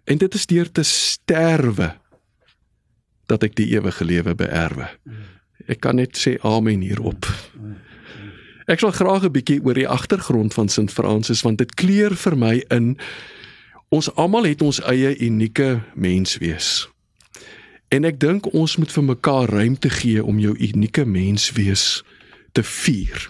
En 0.03 0.17
dit 0.17 0.33
is 0.33 0.45
deur 0.45 0.71
te 0.71 0.83
sterwe 0.83 1.93
dat 3.31 3.43
ek 3.43 3.55
die 3.55 3.71
ewige 3.73 4.05
lewe 4.05 4.35
beerwe. 4.35 4.89
Ek 5.65 5.79
kan 5.85 5.95
net 5.95 6.19
sê 6.19 6.35
amen 6.43 6.83
hierop. 6.83 7.25
Ek 8.67 8.79
sal 8.79 8.91
graag 8.95 9.23
'n 9.23 9.31
bietjie 9.31 9.61
oor 9.63 9.73
die 9.73 9.87
agtergrond 9.87 10.53
van 10.53 10.69
Sint 10.69 10.91
Fransis 10.91 11.41
want 11.41 11.57
dit 11.57 11.73
kleur 11.75 12.15
vir 12.15 12.35
my 12.37 12.63
in 12.69 12.97
ons 13.89 14.09
almal 14.15 14.43
het 14.43 14.61
ons 14.61 14.81
eie 14.81 15.17
unieke 15.19 15.81
menswees. 15.95 16.87
En 17.93 18.07
ek 18.09 18.17
dink 18.17 18.47
ons 18.57 18.77
moet 18.81 18.89
vir 18.89 19.05
mekaar 19.05 19.51
ruimte 19.53 19.89
gee 19.93 20.23
om 20.23 20.39
jou 20.41 20.55
unieke 20.57 21.05
menswees 21.05 22.01
te 22.57 22.63
vier. 22.65 23.27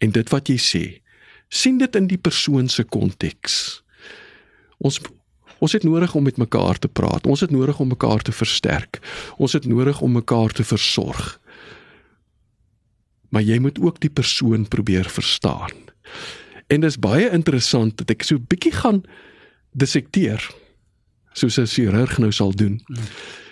En 0.00 0.14
dit 0.14 0.32
wat 0.32 0.48
jy 0.48 0.56
sê, 0.62 0.82
sien 1.52 1.76
dit 1.80 1.98
in 1.98 2.06
die 2.08 2.20
persoon 2.20 2.70
se 2.72 2.86
konteks. 2.88 3.82
Ons 4.80 5.00
ons 5.58 5.72
het 5.74 5.82
nodig 5.82 6.12
om 6.14 6.22
met 6.22 6.36
mekaar 6.38 6.78
te 6.78 6.88
praat. 6.88 7.26
Ons 7.26 7.42
het 7.42 7.50
nodig 7.50 7.80
om 7.82 7.88
mekaar 7.90 8.22
te 8.22 8.32
versterk. 8.32 9.00
Ons 9.42 9.56
het 9.58 9.64
nodig 9.66 10.00
om 10.06 10.12
mekaar 10.14 10.54
te 10.54 10.62
versorg. 10.62 11.32
Maar 13.34 13.42
jy 13.42 13.58
moet 13.58 13.80
ook 13.82 13.98
die 14.00 14.12
persoon 14.12 14.68
probeer 14.70 15.10
verstaan. 15.10 15.74
En 16.70 16.86
dit 16.86 16.86
is 16.86 17.00
baie 17.02 17.26
interessant 17.34 17.98
dat 17.98 18.14
ek 18.14 18.22
so 18.22 18.38
bietjie 18.38 18.72
gaan 18.76 19.02
dissekteer 19.74 20.46
soos 21.34 21.58
'n 21.58 21.66
chirurg 21.66 22.18
nou 22.18 22.32
sal 22.32 22.54
doen. 22.54 22.80
Hmm 22.86 23.47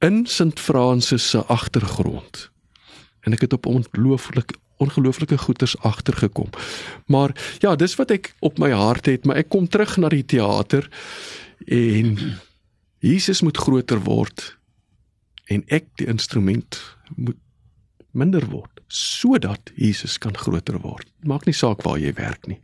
in 0.00 0.26
Sint 0.26 0.60
Fransis 0.60 1.30
se 1.30 1.44
agtergrond. 1.44 2.48
En 3.20 3.36
ek 3.36 3.46
het 3.46 3.52
op 3.52 3.66
ongelooflike 3.66 4.56
ongelooflike 4.80 5.38
goeters 5.38 5.78
agtergekom. 5.78 6.48
Maar 7.06 7.34
ja, 7.58 7.76
dis 7.76 7.94
wat 8.00 8.10
ek 8.10 8.30
op 8.40 8.58
my 8.58 8.70
hart 8.72 9.10
het, 9.12 9.26
maar 9.28 9.36
ek 9.36 9.50
kom 9.52 9.66
terug 9.68 9.98
na 10.00 10.08
die 10.08 10.24
teater 10.24 10.88
en 11.68 12.16
Jesus 13.04 13.42
moet 13.44 13.60
groter 13.60 14.00
word 14.06 14.54
en 15.52 15.66
ek 15.68 15.84
die 16.00 16.08
instrument 16.08 16.80
moet 17.12 17.36
minder 18.16 18.46
word 18.48 18.80
sodat 18.88 19.70
Jesus 19.76 20.16
kan 20.18 20.34
groter 20.34 20.80
word. 20.82 21.06
Maak 21.28 21.44
nie 21.46 21.54
saak 21.54 21.84
waar 21.84 22.00
jy 22.00 22.10
werk 22.16 22.48
nie. 22.50 22.58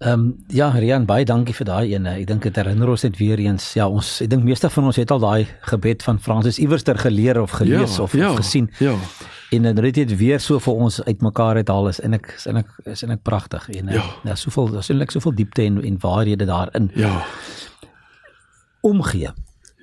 Ehm 0.00 0.12
um, 0.12 0.44
ja, 0.48 0.70
Rian, 0.70 1.04
baie 1.04 1.26
dankie 1.28 1.52
vir 1.52 1.66
daai 1.68 1.90
ene. 1.92 2.14
Ek 2.22 2.26
dink 2.30 2.46
dit 2.46 2.56
herinner 2.56 2.88
ons 2.88 3.02
net 3.04 3.18
weer 3.18 3.40
eens. 3.42 3.66
Ja, 3.76 3.84
ons 3.84 4.14
ek 4.24 4.30
dink 4.32 4.46
meeste 4.48 4.70
van 4.72 4.86
ons 4.88 4.96
het 4.96 5.10
al 5.12 5.20
daai 5.20 5.42
gebed 5.68 6.00
van 6.06 6.16
Fransis 6.24 6.56
iewerster 6.58 6.96
geleer 6.96 7.36
of 7.42 7.52
gelees 7.58 7.98
ja, 7.98 8.06
of, 8.06 8.14
ja, 8.16 8.30
of 8.30 8.38
gesien. 8.40 8.70
Ja. 8.80 8.94
En 9.52 9.68
dan 9.68 9.84
het 9.84 9.98
dit 9.98 10.14
weer 10.16 10.40
so 10.40 10.56
vir 10.58 10.80
ons 10.86 11.02
uitmekaar 11.04 11.60
uit 11.60 11.68
haal 11.68 11.90
is 11.90 12.00
en 12.00 12.16
ek 12.16 12.30
is 12.32 12.46
en 12.48 12.62
ek 12.62 12.70
is 12.88 13.04
en 13.04 13.12
ek 13.12 13.20
pragtig 13.28 13.66
en 13.76 13.92
ja, 13.92 14.06
ja 14.24 14.38
soveel 14.40 14.72
daar's 14.72 14.88
eintlik 14.88 15.12
soveel 15.12 15.36
diepte 15.36 15.66
en 15.68 15.76
en 15.84 16.00
waarhede 16.00 16.48
daarin. 16.48 16.88
Ja. 16.96 17.20
Omgee. 18.80 19.34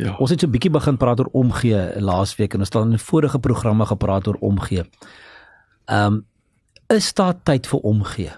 Ja. 0.02 0.16
Ons 0.18 0.34
het 0.34 0.42
so 0.42 0.48
'n 0.48 0.52
bietjie 0.58 0.74
begin 0.74 0.98
praat 0.98 1.20
oor 1.20 1.30
omgee 1.32 2.02
laasweek 2.02 2.58
en 2.58 2.66
ons 2.66 2.74
het 2.74 2.82
al 2.82 2.90
in 2.90 3.00
vorige 3.00 3.40
programme 3.40 3.86
gepraat 3.86 4.28
oor 4.28 4.42
omgee. 4.42 4.90
Ehm 5.86 6.14
um, 6.14 6.26
is 6.90 7.14
daar 7.14 7.36
tyd 7.44 7.68
vir 7.68 7.80
omgee? 7.80 8.34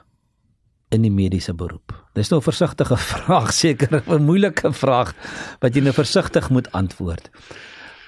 In 0.89 1.01
die 1.05 1.13
mediese 1.13 1.53
beroep? 1.53 1.93
Dis 2.13 2.29
nou 2.29 2.39
'n 2.39 2.43
versigtige 2.43 2.97
vraag, 3.11 3.53
seker 3.53 4.03
'n 4.05 4.23
moeilike 4.23 4.73
vraag 4.73 5.13
wat 5.59 5.75
jy 5.75 5.81
nou 5.81 5.93
versigtig 5.93 6.49
moet 6.49 6.71
antwoord. 6.71 7.29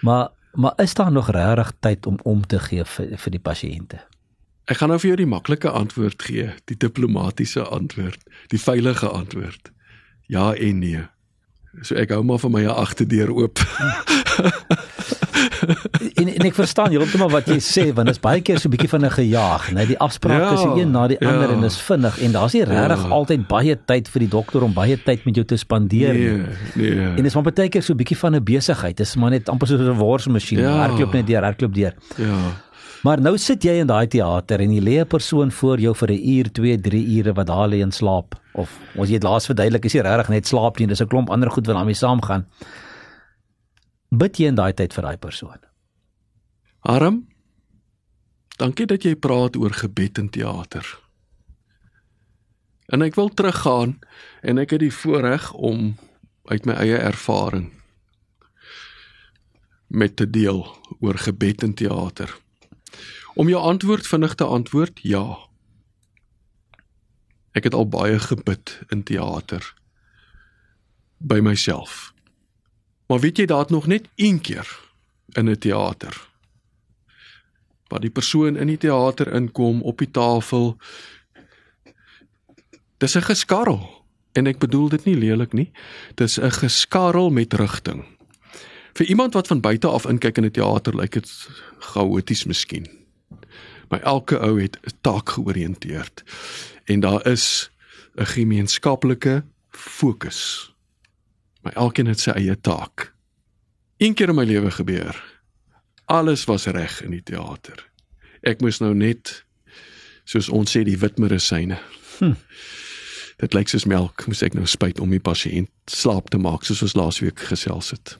Maar 0.02 0.30
maar 0.54 0.74
is 0.78 0.94
daar 0.94 1.12
nog 1.12 1.32
regtig 1.32 1.72
tyd 1.80 2.06
om 2.06 2.20
om 2.24 2.48
te 2.48 2.60
gee 2.60 2.86
vir 2.86 3.18
vir 3.18 3.32
die 3.32 3.40
pasiënte? 3.40 4.00
Ek 4.66 4.78
gaan 4.78 4.90
nou 4.90 5.00
vir 5.00 5.08
jou 5.08 5.18
die 5.18 5.32
maklike 5.32 5.70
antwoord 5.70 6.22
gee, 6.22 6.52
die 6.66 6.78
diplomatisiese 6.78 7.64
antwoord, 7.64 8.20
die 8.48 8.60
veilige 8.60 9.08
antwoord. 9.08 9.72
Ja 10.28 10.54
en 10.54 10.80
nee. 10.80 11.08
So 11.82 11.96
ek 11.96 12.12
hou 12.12 12.24
maar 12.24 12.40
vir 12.40 12.52
my 12.52 12.66
agterdeur 12.68 13.32
oop. 13.32 13.60
en, 16.20 16.28
en 16.28 16.46
ek 16.48 16.56
verstaan 16.58 16.94
heeltemal 16.94 17.30
wat 17.34 17.50
jy 17.52 17.58
sê 17.64 17.86
want 17.94 18.10
dit 18.10 18.16
is 18.16 18.22
baie 18.24 18.42
keer 18.42 18.60
so 18.60 18.70
'n 18.70 18.74
bietjie 18.76 18.90
van 18.90 19.06
'n 19.06 19.14
gejaag, 19.16 19.72
net 19.78 19.88
die 19.88 20.00
afsprake 20.00 20.42
ja, 20.42 20.54
is 20.54 20.82
een 20.82 20.92
na 20.92 21.08
die 21.08 21.18
ja. 21.20 21.30
ander 21.30 21.52
en 21.52 21.62
dit 21.62 21.72
is 21.72 21.80
vinnig 21.82 22.20
en 22.22 22.32
daar's 22.32 22.54
nie 22.54 22.64
regtig 22.64 23.04
ja. 23.04 23.10
altyd 23.10 23.48
baie 23.48 23.78
tyd 23.86 24.10
vir 24.10 24.20
die 24.26 24.32
dokter 24.38 24.64
om 24.64 24.74
baie 24.74 24.98
tyd 24.98 25.26
met 25.26 25.36
jou 25.36 25.46
te 25.46 25.58
spandeer 25.58 26.14
nie. 26.14 26.28
Nee, 26.76 26.96
nee. 26.96 27.08
En 27.08 27.22
dit 27.22 27.26
is 27.26 27.36
maar 27.36 27.48
baie 27.52 27.70
keer 27.70 27.84
so 27.84 27.94
'n 27.94 27.98
bietjie 27.98 28.18
van 28.18 28.36
'n 28.36 28.44
besigheid. 28.44 28.98
Dit 28.98 29.08
is 29.08 29.16
maar 29.16 29.32
net 29.32 29.50
amper 29.50 29.68
soos 29.68 29.80
'n 29.80 29.98
worsmasjien. 29.98 30.60
Ja. 30.60 30.88
Hardloop 30.88 31.14
net 31.14 31.28
deur, 31.28 31.44
hardloop 31.44 31.74
deur. 31.74 31.94
Ja. 32.18 32.38
Maar 33.02 33.22
nou 33.22 33.38
sit 33.38 33.64
jy 33.64 33.80
in 33.82 33.88
daai 33.90 34.08
teater 34.08 34.62
en 34.62 34.72
jy 34.72 34.82
lê 34.82 35.00
'n 35.02 35.08
persoon 35.08 35.52
voor 35.52 35.80
jou 35.80 35.96
vir 35.96 36.12
'n 36.12 36.22
uur, 36.38 36.52
2, 36.52 36.82
3 36.82 37.18
ure 37.18 37.34
wat 37.34 37.48
daar 37.48 37.68
lê 37.68 37.82
en 37.82 37.92
slaap 37.92 38.36
of 38.54 38.70
ons 38.96 39.10
jy 39.10 39.16
het 39.16 39.24
laas 39.24 39.46
verduidelik 39.46 39.86
is 39.86 39.94
nie 39.94 40.02
regtig 40.02 40.30
net 40.30 40.48
slaap 40.48 40.80
nie, 40.80 40.88
dis 40.88 41.02
'n 41.02 41.08
klomp 41.08 41.30
ander 41.30 41.50
goed 41.50 41.66
wat 41.66 41.76
daarmee 41.76 41.96
saamgaan. 41.96 42.46
Bid 44.12 44.40
jy 44.40 44.50
in 44.52 44.58
daai 44.60 44.74
tyd 44.76 44.92
vir 44.92 45.06
daai 45.08 45.18
persoon? 45.24 45.62
Arm. 46.84 47.22
Dankie 48.60 48.86
dat 48.86 49.06
jy 49.08 49.16
praat 49.16 49.56
oor 49.56 49.72
gebed 49.72 50.20
in 50.20 50.28
teater. 50.30 50.84
En 52.92 53.06
ek 53.06 53.16
wil 53.16 53.32
teruggaan 53.32 53.96
en 54.44 54.60
ek 54.60 54.76
het 54.76 54.84
die 54.84 54.92
voorreg 54.92 55.48
om 55.56 55.96
uit 56.52 56.68
my 56.68 56.76
eie 56.84 57.00
ervaring 57.00 57.72
met 59.88 60.18
te 60.20 60.28
deel 60.28 60.66
oor 61.00 61.18
gebed 61.20 61.64
in 61.64 61.74
teater. 61.80 62.36
Om 63.40 63.48
jou 63.48 63.64
antwoord 63.64 64.08
vinnig 64.08 64.36
te 64.36 64.44
antwoord, 64.44 65.00
ja. 65.08 65.40
Ek 67.56 67.64
het 67.64 67.76
al 67.76 67.88
baie 67.88 68.20
gebid 68.20 68.76
in 68.92 69.08
teater 69.08 69.64
by 71.20 71.40
myself. 71.40 72.11
Maar 73.12 73.20
weet 73.20 73.38
jy 73.38 73.46
daar 73.46 73.60
het 73.60 73.70
nog 73.70 73.88
net 73.92 74.08
een 74.16 74.40
keer 74.42 74.80
in 75.36 75.50
'n 75.50 75.58
teater 75.58 76.30
waar 77.88 78.00
die 78.00 78.10
persoon 78.10 78.56
in 78.56 78.68
die 78.68 78.78
teater 78.78 79.34
inkom 79.34 79.82
op 79.82 79.98
die 79.98 80.12
tafel. 80.12 80.78
Dis 82.98 83.16
'n 83.16 83.22
geskarrel 83.22 84.06
en 84.32 84.48
ek 84.48 84.60
bedoel 84.60 84.90
dit 84.90 85.04
nie 85.04 85.16
lelik 85.16 85.54
nie. 85.54 85.72
Dis 86.16 86.40
'n 86.40 86.52
geskarrel 86.52 87.30
met 87.30 87.54
rigting. 87.54 88.06
Vir 88.94 89.06
iemand 89.06 89.34
wat 89.34 89.48
van 89.48 89.60
buite 89.60 89.88
af 89.88 90.06
inkyk 90.06 90.38
in 90.38 90.46
'n 90.46 90.52
teater 90.52 90.96
lyk 90.96 91.12
dit 91.12 91.50
chaoties 91.80 92.44
miskien. 92.44 92.88
Maar 93.90 94.02
elke 94.02 94.40
ou 94.40 94.62
het 94.62 94.78
'n 94.82 94.98
taak 95.02 95.30
georiënteerd 95.30 96.24
en 96.84 97.00
daar 97.00 97.28
is 97.28 97.72
'n 98.16 98.26
gemeenskaplike 98.26 99.44
fokus. 99.70 100.72
Maar 101.62 101.74
elkeen 101.74 102.10
het 102.10 102.20
sy 102.20 102.34
eie 102.38 102.58
taak. 102.60 103.12
Een 104.02 104.14
keer 104.18 104.34
in 104.34 104.36
my 104.36 104.46
lewe 104.50 104.72
gebeur. 104.72 105.18
Alles 106.06 106.46
was 106.50 106.66
reg 106.66 107.02
in 107.06 107.14
die 107.14 107.24
teater. 107.24 107.86
Ek 108.42 108.62
moes 108.62 108.82
nou 108.82 108.94
net 108.98 109.44
soos 110.26 110.50
ons 110.50 110.72
sê 110.74 110.84
die 110.88 110.98
wit 110.98 111.20
medisyne. 111.22 111.78
Hm. 112.20 112.34
Dit 113.42 113.54
lyk 113.58 113.70
soos 113.72 113.88
melk, 113.90 114.26
moes 114.30 114.44
ek 114.46 114.58
nou 114.58 114.68
spuit 114.70 115.00
om 115.02 115.10
die 115.14 115.22
pasiënt 115.22 115.70
slaap 115.90 116.30
te 116.30 116.38
maak 116.42 116.66
soos 116.66 116.84
ons 116.86 116.98
laasweek 116.98 117.42
gesels 117.50 117.94
het. 117.94 118.18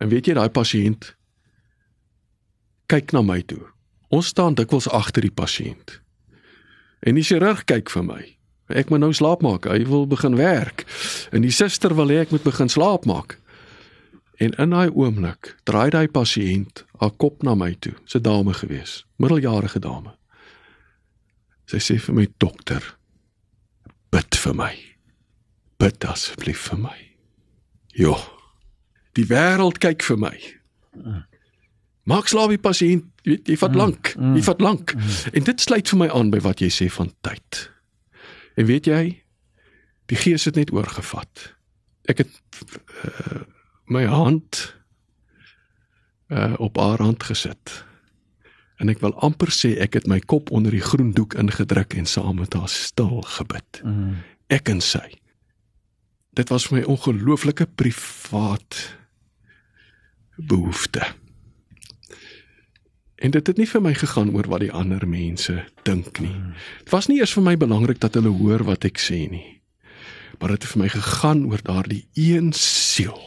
En 0.00 0.10
weet 0.12 0.28
jy 0.28 0.36
daai 0.36 0.50
pasiënt 0.52 1.12
kyk 2.92 3.14
na 3.16 3.22
my 3.24 3.40
toe. 3.48 3.62
Ons 4.12 4.32
staan 4.34 4.56
dikwels 4.58 4.90
agter 4.92 5.24
die 5.24 5.32
pasiënt. 5.32 6.00
En 7.00 7.16
die 7.16 7.24
chirurg 7.24 7.64
kyk 7.64 7.88
vir 7.90 8.04
my. 8.04 8.22
Ek 8.74 8.90
moet 8.90 9.02
nou 9.02 9.12
slaap 9.12 9.42
maak. 9.42 9.68
Hy 9.70 9.84
wil 9.86 10.06
begin 10.06 10.36
werk. 10.36 10.84
En 11.32 11.44
die 11.44 11.54
suster 11.54 11.94
wil 11.94 12.10
hê 12.12 12.22
ek 12.24 12.30
moet 12.34 12.44
begin 12.46 12.68
slaap 12.72 13.04
maak. 13.08 13.38
En 14.42 14.54
in 14.58 14.74
daai 14.74 14.90
oomblik 14.90 15.54
draai 15.68 15.90
daai 15.94 16.08
pasiënt 16.08 16.84
haar 17.02 17.14
kop 17.16 17.42
na 17.42 17.54
my 17.54 17.74
toe. 17.78 17.94
'n 18.14 18.22
Dame 18.22 18.54
gewees, 18.54 19.04
middeljarige 19.16 19.78
dame. 19.78 20.16
Sy 21.66 21.78
sê 21.78 21.98
vir 22.00 22.14
my 22.14 22.26
dokter, 22.38 22.82
bid 24.10 24.36
vir 24.36 24.54
my. 24.54 24.74
Bid 25.78 26.04
asseblief 26.04 26.68
vir 26.70 26.78
my. 26.78 26.98
Jo. 27.94 28.16
Die 29.14 29.26
wêreld 29.26 29.78
kyk 29.78 30.02
vir 30.02 30.18
my. 30.18 30.36
Maak 32.04 32.28
slaap 32.28 32.50
die 32.50 32.58
pasiënt, 32.58 33.04
weet 33.22 33.48
jy, 33.48 33.56
vat 33.56 33.70
mm, 33.70 33.78
lank. 33.78 34.14
Jy 34.16 34.40
mm, 34.40 34.42
vat 34.42 34.60
lank. 34.60 34.94
Mm. 34.94 35.34
En 35.38 35.44
dit 35.44 35.60
sluit 35.60 35.88
vir 35.88 35.98
my 35.98 36.08
aan 36.10 36.30
by 36.30 36.40
wat 36.42 36.60
jy 36.60 36.70
sê 36.72 36.88
van 36.90 37.12
tyd. 37.22 37.71
En 38.54 38.68
weet 38.68 38.86
jy, 38.86 39.02
die 40.10 40.18
gees 40.18 40.44
het 40.44 40.58
net 40.58 40.72
oorgevat. 40.72 41.52
Ek 42.10 42.24
het 42.24 42.32
uh, 43.06 43.42
my 43.86 44.04
hand 44.10 44.74
uh, 46.28 46.54
op 46.58 46.76
haar 46.76 47.00
hand 47.02 47.22
gesit. 47.22 47.84
En 48.82 48.90
ek 48.90 49.00
wil 49.04 49.14
amper 49.22 49.52
sê 49.54 49.76
ek 49.80 49.94
het 50.00 50.08
my 50.10 50.18
kop 50.20 50.50
onder 50.50 50.74
die 50.74 50.82
groen 50.82 51.12
doek 51.14 51.36
ingedruk 51.38 51.94
en 51.94 52.08
saam 52.08 52.40
met 52.42 52.56
haar 52.58 52.70
stil 52.72 53.22
gebid. 53.38 53.82
Ek 54.50 54.68
en 54.68 54.82
sy. 54.82 55.06
Dit 56.34 56.50
was 56.50 56.66
vir 56.66 56.80
my 56.80 56.84
ongelooflike 56.90 57.68
privaat 57.78 58.96
behoefte. 60.36 61.04
En 63.22 63.30
dit 63.30 63.46
het 63.46 63.58
nie 63.60 63.68
vir 63.70 63.82
my 63.82 63.92
gegaan 63.94 64.32
oor 64.34 64.48
wat 64.50 64.64
die 64.64 64.72
ander 64.74 65.04
mense 65.06 65.54
dink 65.86 66.18
nie. 66.18 66.34
Dit 66.82 66.90
was 66.90 67.06
nie 67.06 67.20
eers 67.20 67.34
vir 67.36 67.44
my 67.46 67.54
belangrik 67.56 68.00
dat 68.02 68.18
hulle 68.18 68.32
hoor 68.34 68.64
wat 68.66 68.86
ek 68.88 68.98
sê 68.98 69.28
nie. 69.30 69.62
Maar 70.40 70.56
dit 70.56 70.64
het 70.64 70.72
vir 70.72 70.82
my 70.82 70.88
gegaan 70.90 71.44
oor 71.46 71.62
daardie 71.62 72.02
een 72.18 72.50
siel 72.56 73.20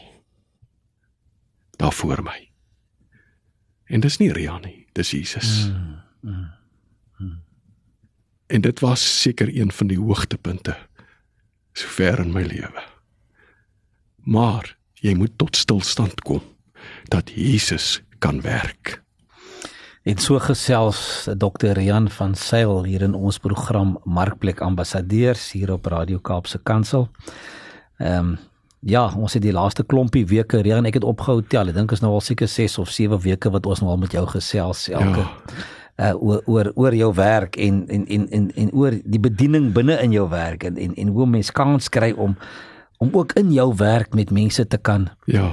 daar 1.79 1.93
voor 1.93 2.23
my. 2.23 2.35
En 3.85 4.03
dis 4.03 4.17
nie 4.17 4.31
Ria 4.33 4.57
nie, 4.63 4.87
dis 4.95 5.11
Jesus. 5.11 5.67
Mm, 5.67 6.01
mm, 6.21 6.49
mm. 7.19 7.39
En 8.47 8.61
dit 8.61 8.79
was 8.79 9.03
seker 9.21 9.51
een 9.51 9.71
van 9.71 9.87
die 9.87 9.99
hoogtepunte 9.99 10.75
sover 11.75 12.19
in 12.19 12.31
my 12.35 12.43
lewe. 12.43 12.83
Maar 14.23 14.75
jy 14.93 15.15
moet 15.15 15.37
tot 15.37 15.55
stilstand 15.55 16.21
kom 16.21 16.43
dat 17.11 17.31
Jesus 17.35 18.01
kan 18.19 18.41
werk. 18.41 19.04
En 20.05 20.19
so 20.21 20.37
gesels 20.37 20.99
Dr. 21.37 21.71
Rian 21.73 22.09
van 22.13 22.35
Sail 22.37 22.83
hier 22.85 23.01
in 23.01 23.15
ons 23.17 23.39
program 23.41 23.95
Markplek 24.05 24.59
Ambassadeurs 24.61 25.47
hier 25.51 25.71
op 25.73 25.89
Radio 25.89 26.19
Kaapse 26.21 26.59
Kansel. 26.61 27.07
Ehm 27.97 28.19
um, 28.19 28.37
ja, 28.85 29.07
ons 29.17 29.33
het 29.33 29.41
die 29.41 29.53
laaste 29.53 29.81
klompie 29.83 30.21
weke 30.29 30.61
Rian 30.61 30.85
ek 30.85 30.99
het 30.99 31.07
opgehou 31.09 31.41
tel. 31.41 31.71
Ek 31.71 31.79
dink 31.79 31.95
is 31.95 32.05
nou 32.05 32.11
al 32.13 32.21
seker 32.21 32.45
6 32.45 32.77
of 32.83 32.93
7 32.93 33.17
weke 33.23 33.49
wat 33.49 33.65
ons 33.65 33.81
nou 33.81 33.89
al 33.95 33.97
met 34.03 34.13
jou 34.13 34.27
gesels 34.29 34.85
elke 34.93 35.25
ja. 35.25 36.11
uh 36.11 36.13
oor 36.21 36.43
oor 36.45 36.69
oor 36.75 36.93
jou 36.93 37.09
werk 37.17 37.57
en 37.57 37.87
en 37.89 38.05
en 38.05 38.29
en 38.29 38.49
en 38.53 38.73
oor 38.77 38.93
die 39.01 39.19
bediening 39.19 39.71
binne 39.73 39.97
in 40.03 40.13
jou 40.13 40.29
werk 40.29 40.67
en 40.69 40.77
en 40.77 40.93
en 40.93 41.13
hoe 41.17 41.25
mens 41.25 41.49
kans 41.51 41.89
kry 41.89 42.11
om 42.11 42.37
om 43.01 43.09
ook 43.13 43.33
in 43.41 43.53
jou 43.53 43.71
werk 43.79 44.13
met 44.13 44.29
mense 44.29 44.67
te 44.67 44.77
kan 44.77 45.09
ja 45.25 45.49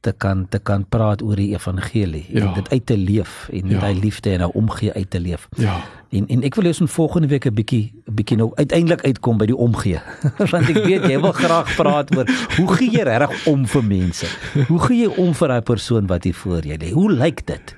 te 0.00 0.12
kan 0.12 0.46
te 0.48 0.58
kan 0.58 0.84
praat 0.88 1.22
oor 1.22 1.36
die 1.36 1.50
evangelie 1.54 2.24
ja. 2.30 2.46
en 2.46 2.54
dit 2.54 2.70
uit 2.70 2.86
te 2.86 2.96
leef 2.96 3.48
en 3.52 3.70
ja. 3.70 3.80
daai 3.80 3.98
liefde 3.98 4.30
en 4.30 4.44
daai 4.44 4.52
omgee 4.54 4.92
uit 4.92 5.10
te 5.10 5.20
leef. 5.20 5.48
Ja. 5.56 5.80
En 6.14 6.28
en 6.28 6.44
ek 6.46 6.54
wil 6.54 6.68
hê 6.68 6.72
ons 6.72 6.82
moet 6.84 6.94
volgende 6.94 7.28
week 7.28 7.46
'n 7.46 7.54
bietjie 7.54 7.92
bietjie 8.06 8.38
nou 8.38 8.50
uiteindelik 8.54 9.04
uitkom 9.04 9.38
by 9.38 9.48
die 9.50 9.56
omgee. 9.56 10.00
Want 10.52 10.70
ek 10.70 10.78
weet 10.84 11.08
jy 11.10 11.18
wil 11.20 11.34
graag 11.34 11.74
praat 11.76 12.14
oor 12.16 12.30
hoe 12.56 12.68
gee 12.78 12.90
jy 12.94 13.02
reg 13.02 13.46
om 13.46 13.66
vir 13.66 13.84
mense? 13.84 14.30
Hoe 14.68 14.80
gee 14.86 15.02
jy 15.02 15.10
om 15.16 15.34
vir 15.34 15.48
daai 15.48 15.62
persoon 15.62 16.06
wat 16.06 16.24
hier 16.24 16.34
voor 16.34 16.62
jou 16.62 16.78
lê? 16.78 16.92
Hoe 16.94 17.10
lyk 17.12 17.46
dit? 17.46 17.74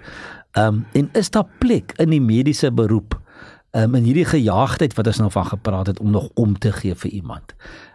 Ehm 0.52 0.66
um, 0.66 0.86
en 0.92 1.08
is 1.12 1.30
daar 1.30 1.48
plek 1.58 1.96
in 1.96 2.10
die 2.10 2.20
mediese 2.20 2.72
beroep? 2.72 3.16
Ehm 3.70 3.94
um, 3.94 3.94
in 3.94 4.04
hierdie 4.04 4.28
gejaagdheid 4.28 4.94
wat 4.94 5.06
ons 5.06 5.18
nou 5.24 5.30
van 5.30 5.46
gepraat 5.46 5.86
het 5.86 6.00
om 6.00 6.10
nog 6.10 6.28
om 6.34 6.58
te 6.58 6.72
gee 6.72 6.94
vir 6.94 7.10
iemand 7.10 7.54